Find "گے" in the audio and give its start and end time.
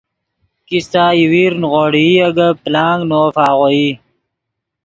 2.35-2.49